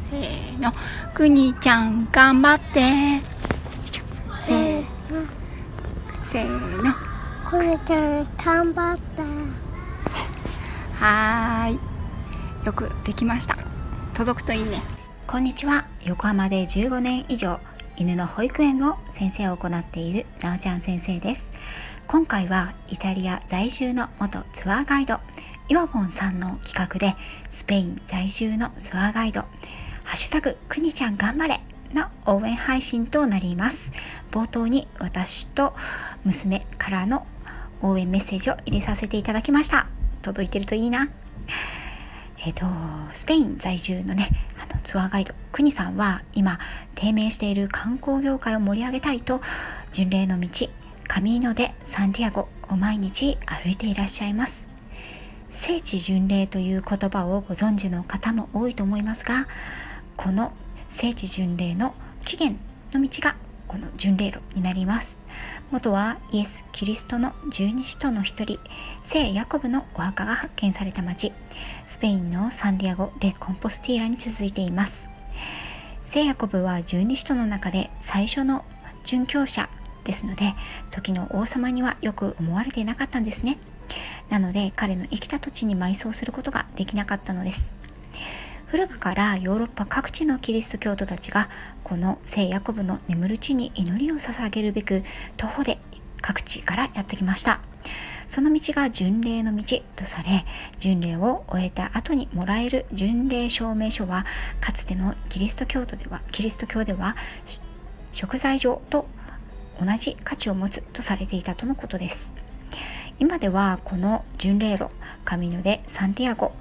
[0.00, 0.72] せーの。
[1.14, 3.20] くにちゃん頑張って。
[4.40, 5.26] せーの。
[6.22, 6.92] せーの
[7.48, 9.22] くにちゃん頑張って。
[10.94, 12.66] はーい。
[12.66, 13.56] よくできました。
[14.14, 14.82] 届くといいね。
[15.26, 15.86] こんにちは。
[16.04, 17.58] 横浜で15年以上
[17.96, 21.52] 犬の保育園を先生を行っているなおちゃん先生です
[22.06, 25.20] 今回はイタリア在住の元ツアーガイド
[25.68, 27.16] イワボンさんの企画で
[27.50, 29.48] スペイン在住のツアーガイドハ
[30.12, 31.60] ッシュタグくにちゃん頑張れ
[31.94, 33.92] の応援配信となります。
[34.30, 35.74] 冒頭に私と
[36.24, 37.26] 娘からの
[37.80, 39.86] 応援メッセージを入れさせていただきました。
[40.20, 41.08] 届いてるといいな。
[42.44, 42.66] えっ、と
[43.12, 46.58] スペイン在住のねあのツアーガイドくにさんは今
[46.94, 49.40] 低迷している観光業界を盛り上げたいと
[49.92, 50.48] 巡礼の道
[51.14, 54.66] カミーノでサンディアゴを毎日歩いていらっしゃいます。
[55.48, 59.46] 聖地巡礼という言葉をご存知の方も多いと思いますが
[60.16, 60.52] この
[60.88, 62.60] 聖地巡礼の起源
[62.92, 63.36] の道が
[63.68, 65.20] この巡礼路になります。
[65.70, 68.58] 元はイエス・キリストの十二使徒の一人
[69.04, 71.32] 聖ヤコブのお墓が発見された町
[71.86, 75.08] スペインのサンディアゴ・デ・コンポスティーラに続いています。
[76.02, 78.64] 聖ヤコブは十二使徒の中で最初の
[79.04, 79.70] 殉教者
[80.04, 80.54] ですので
[80.90, 83.58] 時の王様にはよく思われていなかったんですね。
[84.28, 87.74] なので彼の生きた土地に埋葬することができなかったのです。
[88.66, 91.48] 古くからヨーロッパ各地のキリスト教徒たちが
[91.84, 95.04] この聖ヤコブの眠る地に祈りを捧げるべく
[95.36, 95.78] 徒歩で
[96.20, 97.60] 各地からやってきました。
[98.26, 100.46] その道が巡礼の道とされ
[100.78, 104.24] 巡礼を終えた後にもらえる巡礼証明書は
[104.60, 107.16] かつてのキリスト教徒ではキリスト教では
[108.12, 109.06] 食材上と
[109.80, 112.32] 同じ価値を持つとされていたとのことです。
[113.18, 114.88] 今ではこの巡礼路
[115.24, 116.52] カミノでサンティアゴ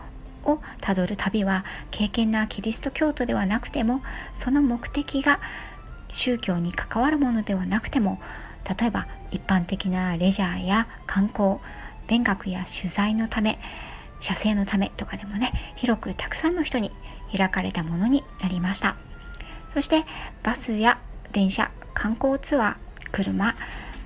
[0.45, 4.01] をたどる旅は敬虔なキリスト教徒ではなくても
[4.33, 5.39] その目的が
[6.09, 8.19] 宗教に関わるものではなくても
[8.79, 11.57] 例えば一般的なレジャーや観光
[12.07, 13.57] 勉学や取材のため
[14.19, 16.91] 写生のためとかでもね広くたくさんの人に
[17.35, 18.95] 開かれたものになりました。
[19.69, 20.03] そして
[20.43, 20.99] バスや
[21.31, 22.77] 電車観光ツアー
[23.13, 23.55] 車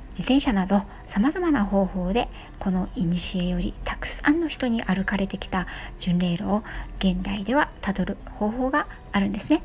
[0.09, 2.27] 自転車などさまざまな方法で
[2.59, 5.65] この古よりたくさんの人に歩かれてきた
[5.99, 6.63] 巡礼路を
[6.99, 9.63] 現代ではたどる方法があるんですね。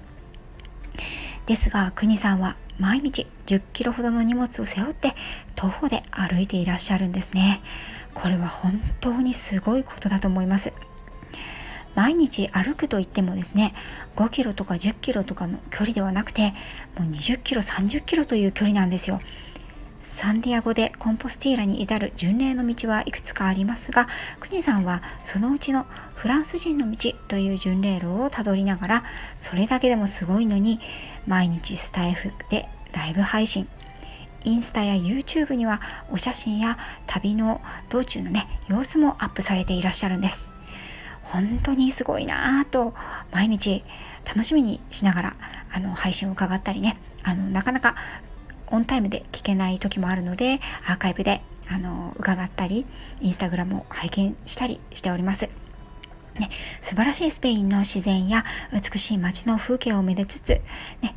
[1.47, 5.15] ですが国さんは毎日10キロほどの荷物を背負って
[5.57, 7.61] 徒歩で歩いていらっしゃるんですね。
[8.15, 10.73] これは本当にすごいことだと思います。
[11.95, 13.75] 毎日歩くと言ってもですね
[14.17, 16.53] 5キロとか10キロとかの距離ではなくて
[16.99, 19.21] もう20キロ30キロという距離なんですよ。
[20.03, 24.09] サンディアゴでコンポスティーラに至る巡礼の道はいくつかありますが、
[24.41, 25.87] クニさんはそのうちの
[26.17, 29.05] フランス人の道という巡礼路をたどりながら、
[29.37, 30.81] それだけでもすごいのに、
[31.29, 33.69] 毎日スタイフでライブ配信、
[34.45, 40.53] インスタや YouTube にはお写真や旅の道中のね、様子もアップされていらっしゃるんです。
[41.23, 42.95] 本当にすごいなぁと
[43.31, 43.85] 毎日
[44.27, 45.37] 楽しみにしながら
[45.75, 47.97] あの配信を伺ったりねあのなかなか
[48.69, 52.87] オンタイムで聞けない時もあるのでアーカイブであの伺ったり
[53.21, 55.51] インスタグラムを拝見したりしております。
[56.39, 56.49] ね、
[56.81, 60.63] 素晴らしいスペインの自然や美しい街の風景をめでつつ、
[61.03, 61.15] ね、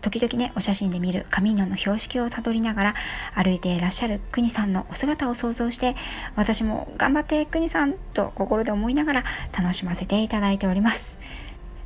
[0.00, 2.94] 時々ね、お写真で見るカミーノの標識をたどりながら
[3.34, 5.94] 歩いていらっしゃる国さんのお姿を想像して、
[6.36, 9.24] 私も頑張って国さんと心で思いながら
[9.56, 11.18] 楽しませていただいております。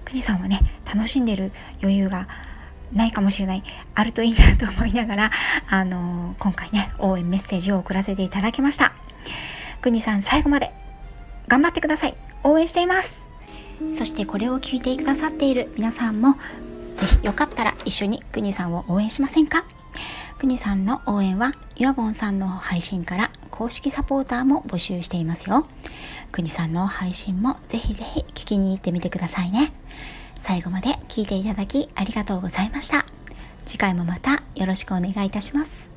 [0.05, 1.51] 国さんはね、楽しんでる
[1.83, 2.29] 余裕が
[2.93, 3.65] ないかもしれない、
[3.95, 5.31] あるといいなと思いながら、
[5.69, 8.93] あのー、今回ね、応援メッセージを送らせていただきました。
[9.81, 10.73] くにさん最後まで
[11.49, 12.15] 頑張ってください。
[12.45, 13.29] 応援しています。
[13.91, 16.37] そしてこれを聞いてくださっている皆さんも、
[16.94, 19.65] ぜひよかったら一緒にくにさんを応援しませんか？
[20.38, 25.66] くにさんの応援は、ゆわぼんさんの配信から公式サポーターも募集していますよ。
[26.33, 29.72] くにさんの配信もぜひぜひ聞きに行ってみてくださいね。
[30.41, 33.07] 最後まで聞いていただきありがとうございました。
[33.65, 35.94] 次回もまたよろしくお願いいたします。